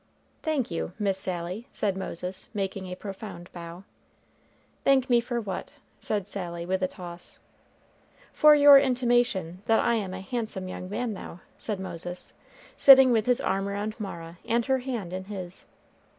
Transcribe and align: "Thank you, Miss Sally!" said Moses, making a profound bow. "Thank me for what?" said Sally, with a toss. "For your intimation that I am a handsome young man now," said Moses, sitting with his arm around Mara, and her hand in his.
"Thank 0.41 0.71
you, 0.71 0.93
Miss 0.97 1.19
Sally!" 1.19 1.67
said 1.71 1.95
Moses, 1.95 2.49
making 2.55 2.87
a 2.87 2.95
profound 2.95 3.51
bow. 3.53 3.83
"Thank 4.83 5.11
me 5.11 5.21
for 5.21 5.39
what?" 5.39 5.73
said 5.99 6.27
Sally, 6.27 6.65
with 6.65 6.81
a 6.81 6.87
toss. 6.87 7.37
"For 8.33 8.55
your 8.55 8.79
intimation 8.79 9.61
that 9.67 9.79
I 9.79 9.93
am 9.93 10.15
a 10.15 10.21
handsome 10.21 10.67
young 10.67 10.89
man 10.89 11.13
now," 11.13 11.41
said 11.55 11.79
Moses, 11.79 12.33
sitting 12.75 13.11
with 13.11 13.27
his 13.27 13.39
arm 13.41 13.69
around 13.69 13.93
Mara, 13.99 14.39
and 14.43 14.65
her 14.65 14.79
hand 14.79 15.13
in 15.13 15.25
his. 15.25 15.67